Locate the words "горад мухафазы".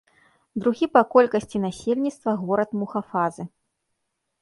2.43-3.43